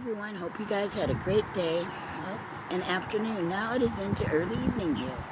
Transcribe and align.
Everyone, 0.00 0.36
hope 0.36 0.56
you 0.60 0.64
guys 0.64 0.94
had 0.94 1.10
a 1.10 1.14
great 1.14 1.44
day 1.54 1.84
and 2.70 2.84
afternoon. 2.84 3.48
Now 3.48 3.74
it 3.74 3.82
is 3.82 3.98
into 3.98 4.24
early 4.30 4.54
evening 4.54 4.94
here. 4.94 5.24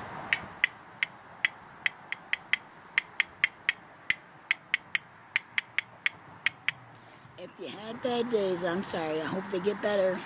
If 7.38 7.50
you 7.60 7.68
had 7.68 8.02
bad 8.02 8.28
days, 8.28 8.64
I'm 8.64 8.84
sorry. 8.86 9.22
I 9.22 9.26
hope 9.26 9.44
they 9.52 9.60
get 9.60 9.80
better. 9.80 10.18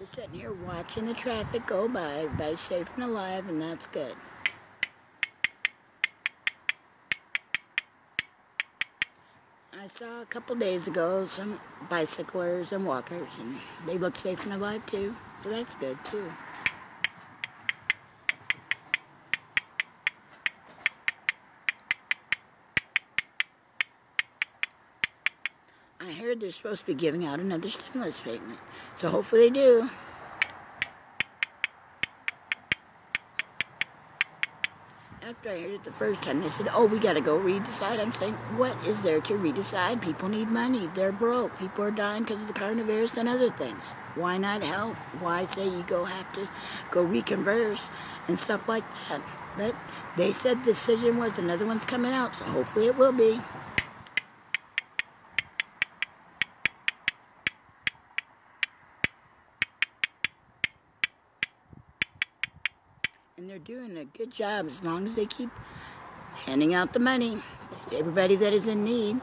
Just 0.00 0.16
sitting 0.16 0.32
here 0.32 0.52
watching 0.52 1.06
the 1.06 1.14
traffic 1.14 1.68
go 1.68 1.86
by. 1.86 2.14
Everybody's 2.16 2.58
safe 2.58 2.90
and 2.96 3.04
alive, 3.04 3.48
and 3.48 3.62
that's 3.62 3.86
good. 3.86 4.16
I 9.82 9.88
saw 10.02 10.20
a 10.20 10.26
couple 10.26 10.56
days 10.56 10.88
ago 10.88 11.24
some 11.28 11.60
bicyclers 11.88 12.72
and 12.72 12.84
walkers, 12.84 13.28
and 13.38 13.58
they 13.86 13.96
look 13.96 14.16
safe 14.16 14.42
and 14.42 14.52
alive 14.52 14.84
too. 14.84 15.14
So 15.44 15.50
that's 15.50 15.72
good 15.76 15.96
too. 16.04 16.32
I 26.00 26.12
heard 26.14 26.40
they're 26.40 26.50
supposed 26.50 26.80
to 26.80 26.86
be 26.88 26.94
giving 26.94 27.24
out 27.24 27.38
another 27.38 27.70
stimulus 27.70 28.18
payment, 28.18 28.58
so 28.96 29.08
hopefully 29.08 29.42
they 29.42 29.50
do. 29.50 29.88
After 35.42 35.58
I 35.58 35.60
heard 35.60 35.72
it 35.72 35.82
the 35.82 35.90
first 35.90 36.22
time, 36.22 36.40
they 36.40 36.50
said, 36.50 36.68
oh, 36.72 36.86
we 36.86 37.00
got 37.00 37.14
to 37.14 37.20
go 37.20 37.36
redecide. 37.36 37.98
I'm 37.98 38.14
saying, 38.14 38.34
what 38.56 38.76
is 38.86 39.02
there 39.02 39.20
to 39.22 39.32
redecide? 39.32 40.00
People 40.00 40.28
need 40.28 40.46
money. 40.46 40.88
They're 40.94 41.10
broke. 41.10 41.58
People 41.58 41.82
are 41.82 41.90
dying 41.90 42.22
because 42.22 42.40
of 42.42 42.46
the 42.46 42.52
coronavirus 42.52 43.16
and 43.16 43.28
other 43.28 43.50
things. 43.50 43.82
Why 44.14 44.38
not 44.38 44.62
help? 44.62 44.94
Why 45.18 45.46
say 45.46 45.64
you 45.64 45.82
go 45.82 46.04
have 46.04 46.32
to 46.34 46.48
go 46.92 47.04
reconverse 47.04 47.80
and 48.28 48.38
stuff 48.38 48.68
like 48.68 48.84
that? 49.08 49.20
But 49.56 49.74
they 50.16 50.32
said 50.32 50.62
the 50.62 50.74
decision 50.74 51.18
was 51.18 51.36
another 51.36 51.66
one's 51.66 51.86
coming 51.86 52.12
out, 52.12 52.36
so 52.36 52.44
hopefully 52.44 52.86
it 52.86 52.96
will 52.96 53.10
be. 53.10 53.40
Doing 63.64 63.96
a 63.96 64.04
good 64.04 64.32
job 64.32 64.66
as 64.66 64.82
long 64.82 65.06
as 65.06 65.14
they 65.14 65.26
keep 65.26 65.50
handing 66.46 66.74
out 66.74 66.92
the 66.92 66.98
money 66.98 67.40
to 67.90 67.96
everybody 67.96 68.34
that 68.34 68.52
is 68.52 68.66
in 68.66 68.82
need 68.82 69.20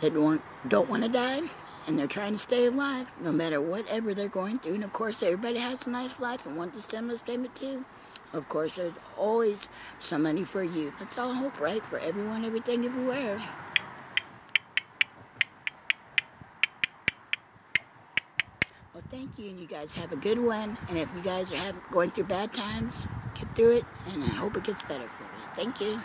that 0.00 0.14
don't, 0.14 0.42
don't 0.68 0.88
want 0.88 1.02
to 1.02 1.08
die 1.08 1.42
and 1.86 1.98
they're 1.98 2.06
trying 2.06 2.32
to 2.32 2.38
stay 2.38 2.66
alive 2.66 3.08
no 3.20 3.32
matter 3.32 3.60
whatever 3.60 4.14
they're 4.14 4.28
going 4.28 4.58
through. 4.58 4.74
And 4.74 4.84
of 4.84 4.92
course, 4.92 5.16
everybody 5.22 5.58
has 5.58 5.78
a 5.86 5.90
nice 5.90 6.20
life 6.20 6.46
and 6.46 6.56
wants 6.56 6.76
the 6.76 6.82
stimulus 6.82 7.22
payment 7.22 7.56
too. 7.56 7.84
Of 8.32 8.48
course, 8.48 8.76
there's 8.76 8.94
always 9.18 9.58
some 9.98 10.22
money 10.22 10.44
for 10.44 10.62
you. 10.62 10.92
That's 11.00 11.18
all 11.18 11.34
hope, 11.34 11.58
right? 11.60 11.84
For 11.84 11.98
everyone, 11.98 12.44
everything, 12.44 12.84
everywhere. 12.84 13.42
Well, 18.94 19.02
thank 19.10 19.36
you, 19.36 19.48
and 19.48 19.58
you 19.58 19.66
guys 19.66 19.88
have 19.96 20.12
a 20.12 20.16
good 20.16 20.38
one. 20.38 20.78
And 20.88 20.96
if 20.96 21.08
you 21.16 21.22
guys 21.22 21.50
are 21.50 21.72
going 21.90 22.10
through 22.10 22.24
bad 22.24 22.52
times, 22.52 22.94
get 23.40 23.56
through 23.56 23.70
it, 23.78 23.84
and 24.06 24.22
I 24.22 24.28
hope 24.28 24.56
it 24.56 24.64
gets 24.64 24.82
better 24.82 25.08
for 25.08 25.22
you. 25.22 25.44
Thank 25.56 25.80
you. 25.80 26.00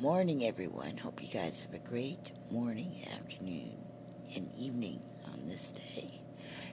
Morning, 0.00 0.44
everyone. 0.44 0.96
Hope 0.96 1.22
you 1.22 1.28
guys 1.28 1.60
have 1.60 1.74
a 1.74 1.88
great 1.88 2.32
morning, 2.50 3.06
afternoon, 3.12 3.76
and 4.34 4.50
evening 4.58 5.00
on 5.24 5.48
this 5.48 5.72
day. 5.72 6.20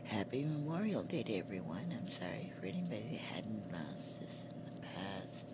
Happy 0.04 0.44
Memorial 0.44 1.04
Day 1.04 1.24
to 1.24 1.38
everyone. 1.38 1.96
I'm 1.96 2.12
sorry 2.12 2.52
for 2.60 2.66
anybody 2.66 3.06
that 3.12 3.20
hadn't 3.20 3.72
lost 3.72 4.20
this 4.20 4.46
in 4.50 4.66
the 4.66 4.88
past, 4.88 5.46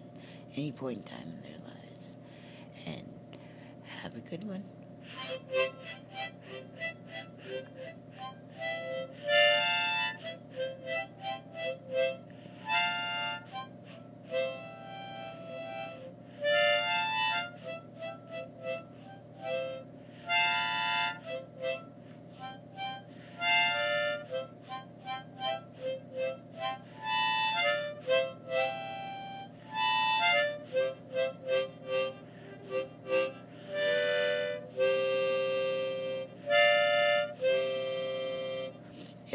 any 0.55 0.71
point 0.71 0.99
in 0.99 1.03
time 1.03 1.27
in 1.27 1.41
their 1.41 1.59
lives. 1.65 2.15
And 2.85 3.07
have 4.01 4.15
a 4.15 4.19
good 4.19 4.43
one. 4.45 4.63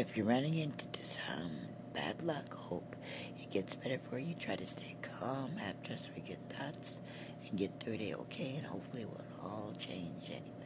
If 0.03 0.17
you're 0.17 0.25
running 0.25 0.57
into 0.57 0.83
some 1.01 1.43
um, 1.43 1.51
bad 1.93 2.21
luck, 2.23 2.53
hope 2.53 2.97
it 3.39 3.49
gets 3.51 3.73
better 3.75 3.97
for 3.97 4.19
you. 4.19 4.35
Try 4.35 4.57
to 4.57 4.67
stay 4.67 4.97
calm, 5.01 5.55
have 5.55 5.81
trust 5.81 6.09
we 6.13 6.21
get 6.21 6.39
thoughts, 6.49 6.95
and 7.49 7.57
get 7.57 7.79
through 7.79 7.93
it 7.93 8.13
okay, 8.13 8.55
and 8.57 8.65
hopefully 8.65 9.03
it 9.03 9.09
will 9.09 9.23
all 9.41 9.73
change 9.79 10.25
anyway. 10.25 10.62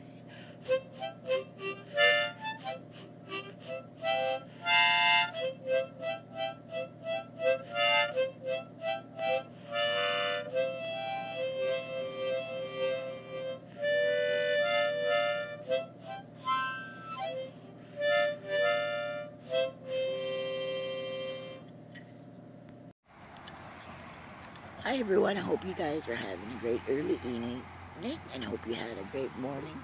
Hi 24.87 24.95
everyone, 24.99 25.35
I 25.35 25.41
hope 25.41 25.65
you 25.65 25.73
guys 25.73 26.07
are 26.07 26.15
having 26.15 26.49
a 26.49 26.59
great 26.61 26.79
early 26.87 27.15
evening 27.15 27.61
and 28.01 28.41
I 28.41 28.47
hope 28.47 28.65
you 28.65 28.73
had 28.73 28.97
a 28.97 29.03
great 29.11 29.37
morning 29.37 29.83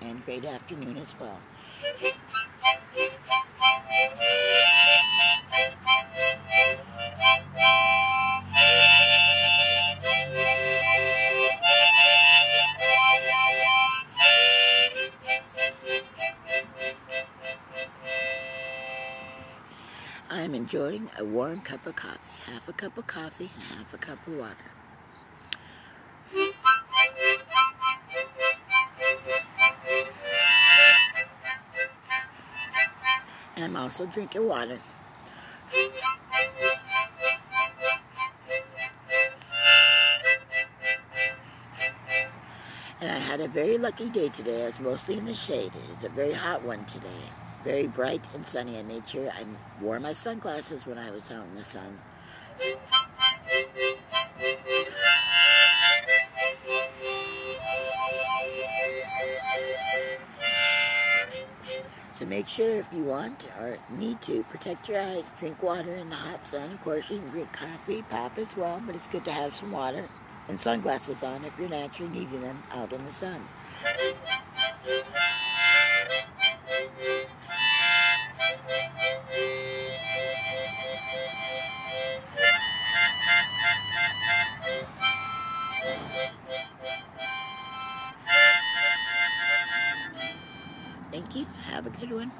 and 0.00 0.24
great 0.24 0.44
afternoon 0.44 0.96
as 0.96 1.12
well. 1.18 1.40
Enjoying 20.64 21.10
a 21.18 21.22
warm 21.22 21.60
cup 21.60 21.86
of 21.86 21.94
coffee, 21.94 22.18
half 22.50 22.66
a 22.70 22.72
cup 22.72 22.96
of 22.96 23.06
coffee 23.06 23.50
and 23.54 23.62
half 23.64 23.92
a 23.92 23.98
cup 23.98 24.26
of 24.26 24.32
water. 24.32 24.56
And 33.56 33.64
I'm 33.64 33.76
also 33.76 34.06
drinking 34.06 34.48
water. 34.48 34.80
And 43.02 43.10
I 43.10 43.18
had 43.18 43.42
a 43.42 43.48
very 43.48 43.76
lucky 43.76 44.08
day 44.08 44.30
today. 44.30 44.62
I 44.62 44.68
was 44.68 44.80
mostly 44.80 45.18
in 45.18 45.26
the 45.26 45.34
shade. 45.34 45.72
It 45.74 45.98
is 45.98 46.04
a 46.04 46.08
very 46.08 46.32
hot 46.32 46.64
one 46.64 46.86
today 46.86 47.43
very 47.64 47.86
bright 47.86 48.22
and 48.34 48.46
sunny. 48.46 48.78
I 48.78 48.82
made 48.82 49.08
sure 49.08 49.30
I 49.30 49.44
wore 49.80 49.98
my 49.98 50.12
sunglasses 50.12 50.84
when 50.86 50.98
I 50.98 51.10
was 51.10 51.22
out 51.30 51.46
in 51.50 51.54
the 51.56 51.64
sun. 51.64 51.98
So 62.16 62.26
make 62.26 62.46
sure 62.46 62.76
if 62.76 62.86
you 62.92 63.02
want 63.02 63.44
or 63.58 63.78
need 63.90 64.22
to, 64.22 64.44
protect 64.44 64.88
your 64.88 65.00
eyes, 65.00 65.24
drink 65.38 65.62
water 65.62 65.96
in 65.96 66.10
the 66.10 66.16
hot 66.16 66.46
sun. 66.46 66.70
Of 66.72 66.80
course, 66.82 67.10
you 67.10 67.18
can 67.18 67.30
drink 67.30 67.52
coffee, 67.52 68.02
pop 68.02 68.38
as 68.38 68.56
well, 68.56 68.80
but 68.86 68.94
it's 68.94 69.08
good 69.08 69.24
to 69.24 69.32
have 69.32 69.56
some 69.56 69.72
water 69.72 70.08
and 70.48 70.60
sunglasses 70.60 71.22
on 71.22 71.44
if 71.44 71.58
you're 71.58 71.68
naturally 71.68 72.12
needing 72.12 72.40
them 72.40 72.62
out 72.72 72.92
in 72.92 73.04
the 73.04 73.12
sun. 73.12 73.42
You. 91.34 91.46
Have 91.64 91.86
a 91.86 91.90
good 91.90 92.12
one. 92.12 92.30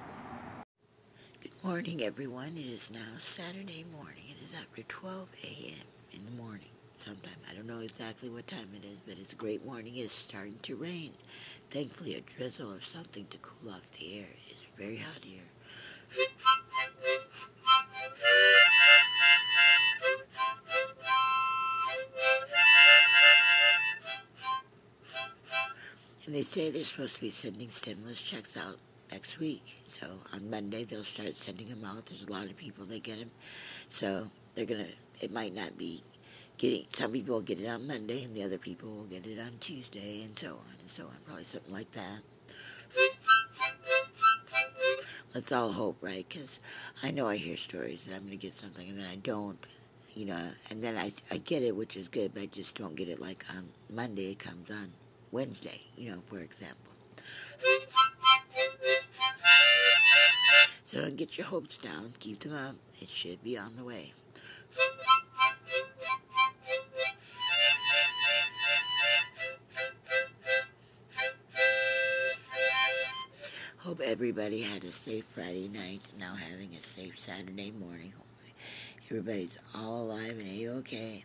Good 1.42 1.50
morning, 1.64 2.00
everyone. 2.00 2.56
It 2.56 2.66
is 2.66 2.92
now 2.92 3.18
Saturday 3.18 3.84
morning. 3.92 4.22
It 4.30 4.40
is 4.40 4.50
after 4.56 4.82
12 4.84 5.28
a.m. 5.42 5.86
in 6.12 6.24
the 6.24 6.30
morning. 6.30 6.68
Sometime. 7.00 7.32
I 7.50 7.54
don't 7.54 7.66
know 7.66 7.80
exactly 7.80 8.28
what 8.28 8.46
time 8.46 8.68
it 8.72 8.86
is, 8.86 8.98
but 9.04 9.18
it's 9.18 9.32
a 9.32 9.36
great 9.36 9.66
morning. 9.66 9.96
It's 9.96 10.14
starting 10.14 10.60
to 10.62 10.76
rain. 10.76 11.10
Thankfully, 11.70 12.14
a 12.14 12.20
drizzle 12.20 12.72
or 12.72 12.80
something 12.80 13.26
to 13.30 13.38
cool 13.38 13.72
off 13.72 13.82
the 13.98 14.20
air. 14.20 14.28
It 14.48 14.52
is 14.52 14.58
very 14.78 14.98
hot 14.98 15.24
here. 15.24 15.42
And 26.26 26.34
they 26.34 26.42
say 26.42 26.70
they're 26.70 26.84
supposed 26.84 27.16
to 27.16 27.20
be 27.20 27.30
sending 27.30 27.68
stimulus 27.70 28.20
checks 28.20 28.56
out 28.56 28.78
next 29.12 29.38
week. 29.38 29.62
So 30.00 30.06
on 30.32 30.48
Monday 30.48 30.84
they'll 30.84 31.04
start 31.04 31.36
sending 31.36 31.68
them 31.68 31.84
out. 31.84 32.06
There's 32.06 32.24
a 32.24 32.32
lot 32.32 32.46
of 32.46 32.56
people 32.56 32.86
that 32.86 33.02
get 33.02 33.18
them. 33.18 33.30
So 33.90 34.28
they're 34.54 34.64
gonna. 34.64 34.86
It 35.20 35.30
might 35.30 35.54
not 35.54 35.76
be 35.76 36.02
getting. 36.56 36.86
Some 36.94 37.12
people 37.12 37.36
will 37.36 37.42
get 37.42 37.60
it 37.60 37.66
on 37.66 37.86
Monday, 37.86 38.24
and 38.24 38.34
the 38.34 38.42
other 38.42 38.58
people 38.58 38.88
will 38.88 39.04
get 39.04 39.26
it 39.26 39.38
on 39.38 39.58
Tuesday, 39.60 40.22
and 40.22 40.38
so 40.38 40.48
on 40.48 40.74
and 40.80 40.90
so 40.90 41.04
on. 41.04 41.16
Probably 41.26 41.44
something 41.44 41.72
like 41.72 41.92
that. 41.92 42.20
Let's 45.34 45.50
all 45.50 45.72
hope, 45.72 45.98
right? 46.00 46.24
Because 46.28 46.60
I 47.02 47.10
know 47.10 47.26
I 47.26 47.36
hear 47.36 47.56
stories 47.56 48.04
that 48.06 48.14
I'm 48.14 48.30
to 48.30 48.36
get 48.36 48.54
something 48.54 48.88
and 48.88 49.00
then 49.00 49.06
I 49.06 49.16
don't, 49.16 49.58
you 50.14 50.26
know, 50.26 50.50
and 50.70 50.82
then 50.82 50.96
I, 50.96 51.12
I 51.28 51.38
get 51.38 51.64
it, 51.64 51.74
which 51.74 51.96
is 51.96 52.06
good, 52.06 52.34
but 52.34 52.44
I 52.44 52.46
just 52.46 52.76
don't 52.76 52.94
get 52.94 53.08
it 53.08 53.20
like 53.20 53.44
on 53.50 53.70
Monday. 53.92 54.30
It 54.30 54.38
comes 54.38 54.70
on 54.70 54.92
Wednesday, 55.34 55.80
you 55.96 56.12
know, 56.12 56.22
for 56.28 56.38
example. 56.38 56.92
So 60.84 61.00
don't 61.00 61.16
get 61.16 61.36
your 61.36 61.48
hopes 61.48 61.76
down. 61.76 62.14
Keep 62.20 62.38
them 62.38 62.54
up. 62.54 62.76
It 63.00 63.08
should 63.08 63.42
be 63.42 63.58
on 63.58 63.74
the 63.74 63.82
way. 63.82 64.12
Hope 73.78 74.00
everybody 74.02 74.62
had 74.62 74.84
a 74.84 74.92
safe 74.92 75.24
Friday 75.34 75.68
night, 75.68 76.02
now 76.16 76.36
having 76.36 76.70
a 76.74 76.80
safe 76.80 77.18
Saturday 77.18 77.72
morning. 77.72 78.12
Everybody's 79.10 79.58
all 79.74 80.02
alive 80.02 80.38
and 80.38 80.48
a-okay 80.48 81.24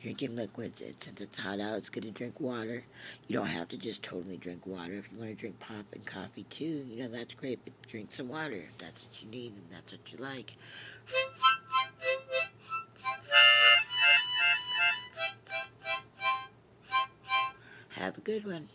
drinking 0.00 0.36
liquids. 0.36 0.80
It, 0.80 1.02
since 1.02 1.20
it's 1.20 1.38
hot 1.38 1.60
out, 1.60 1.78
it's 1.78 1.88
good 1.88 2.02
to 2.04 2.10
drink 2.10 2.40
water. 2.40 2.84
You 3.26 3.36
don't 3.36 3.46
have 3.46 3.68
to 3.68 3.76
just 3.76 4.02
totally 4.02 4.36
drink 4.36 4.66
water. 4.66 4.94
If 4.94 5.12
you 5.12 5.18
want 5.18 5.30
to 5.30 5.36
drink 5.36 5.60
pop 5.60 5.86
and 5.92 6.04
coffee 6.04 6.44
too, 6.44 6.86
you 6.88 7.02
know, 7.02 7.08
that's 7.08 7.34
great. 7.34 7.60
But 7.64 7.72
drink 7.88 8.12
some 8.12 8.28
water 8.28 8.54
if 8.54 8.78
that's 8.78 9.00
what 9.02 9.22
you 9.22 9.28
need 9.28 9.52
and 9.52 9.64
that's 9.70 9.92
what 9.92 10.12
you 10.12 10.18
like. 10.18 10.54
Have 17.90 18.16
a 18.16 18.20
good 18.20 18.46
one. 18.46 18.68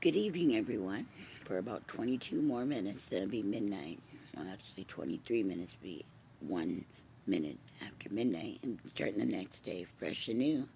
Good 0.00 0.16
evening, 0.16 0.56
everyone. 0.56 1.08
For 1.44 1.58
about 1.58 1.86
22 1.86 2.40
more 2.40 2.64
minutes, 2.64 3.02
it'll 3.10 3.28
be 3.28 3.42
midnight. 3.42 4.00
Well, 4.34 4.46
actually, 4.50 4.84
23 4.84 5.42
minutes 5.42 5.74
will 5.74 5.90
be 5.90 6.06
one 6.40 6.86
minute 7.26 7.58
after 7.86 8.08
midnight, 8.08 8.60
and 8.62 8.78
starting 8.88 9.18
the 9.18 9.26
next 9.26 9.62
day 9.62 9.84
fresh 9.98 10.28
and 10.28 10.38
new. 10.38 10.66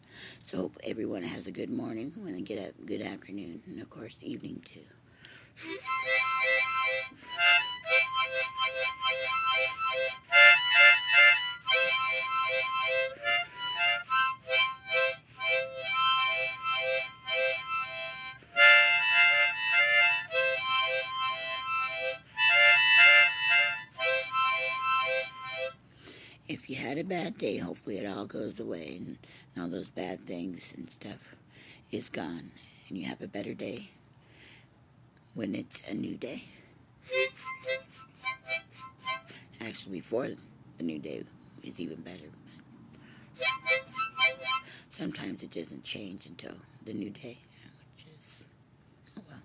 So, 0.50 0.58
hope 0.58 0.76
everyone 0.84 1.22
has 1.22 1.46
a 1.46 1.50
good 1.50 1.70
morning 1.70 2.12
when 2.22 2.34
they 2.34 2.42
get 2.42 2.68
up, 2.68 2.74
good 2.84 3.00
afternoon, 3.00 3.62
and 3.66 3.80
of 3.80 3.88
course, 3.88 4.14
evening 4.20 4.62
too. 4.70 5.70
If 26.54 26.70
you 26.70 26.76
had 26.76 26.98
a 26.98 27.04
bad 27.04 27.36
day, 27.36 27.58
hopefully 27.58 27.98
it 27.98 28.06
all 28.06 28.26
goes 28.26 28.60
away 28.60 29.00
and 29.00 29.18
all 29.58 29.68
those 29.68 29.88
bad 29.88 30.24
things 30.24 30.62
and 30.76 30.88
stuff 30.88 31.34
is 31.90 32.08
gone 32.08 32.52
and 32.88 32.96
you 32.96 33.04
have 33.06 33.20
a 33.20 33.26
better 33.26 33.54
day 33.54 33.90
when 35.34 35.52
it's 35.52 35.82
a 35.88 35.94
new 35.94 36.16
day. 36.16 36.44
Actually, 39.60 39.98
before 39.98 40.28
the 40.78 40.84
new 40.84 41.00
day 41.00 41.24
is 41.64 41.80
even 41.80 42.00
better. 42.02 42.30
Sometimes 44.90 45.42
it 45.42 45.50
doesn't 45.50 45.82
change 45.82 46.24
until 46.24 46.54
the 46.84 46.92
new 46.92 47.10
day, 47.10 47.38
which 47.96 48.06
is, 48.06 48.44
oh 49.18 49.22
well. 49.28 49.42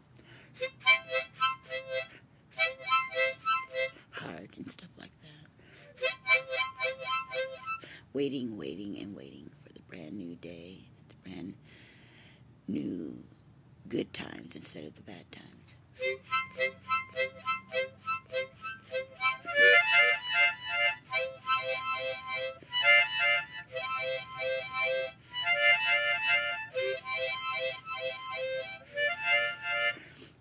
Hard 4.12 4.50
and 4.58 4.72
stuff 4.72 4.89
waiting, 8.14 8.58
waiting, 8.58 8.98
and 9.00 9.16
waiting 9.16 9.50
for 9.64 9.74
the 9.74 9.80
brand 9.82 10.14
new 10.14 10.36
day, 10.36 10.86
the 11.10 11.30
brand 11.30 11.56
new 12.68 13.18
good 13.88 14.14
times 14.14 14.56
instead 14.56 14.84
of 14.86 14.96
the 14.96 15.02
bad 15.02 15.26
times. 15.32 15.46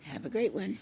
Have 0.04 0.24
a 0.24 0.30
great 0.30 0.52
one. 0.52 0.78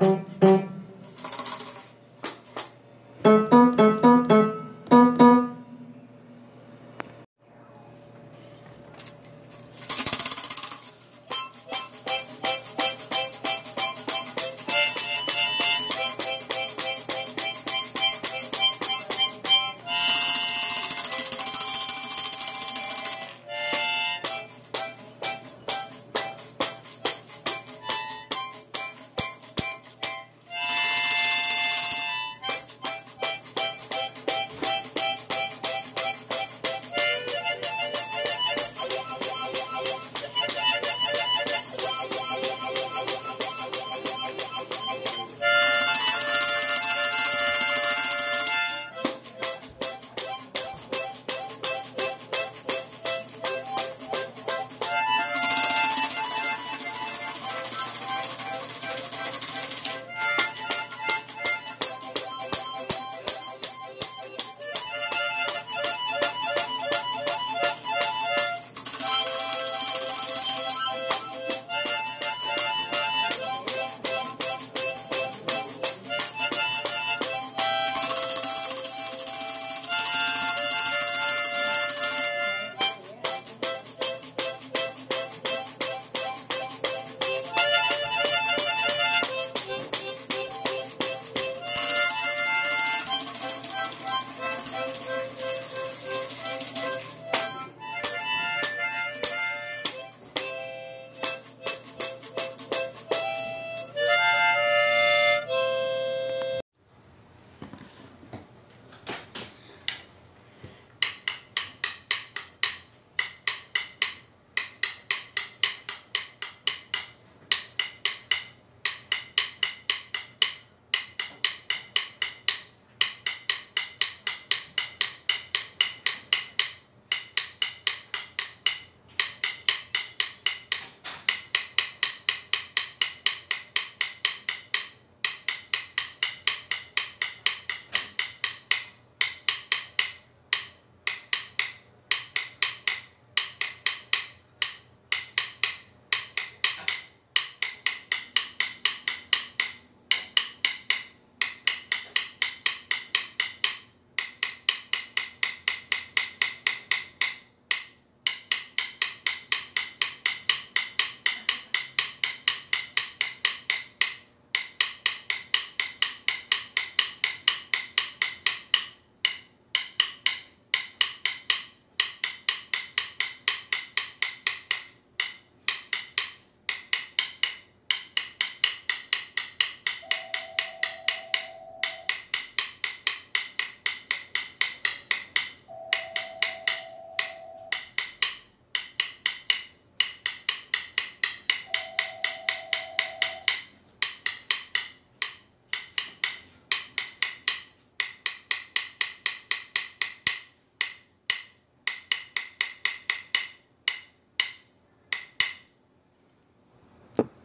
Música 0.00 0.75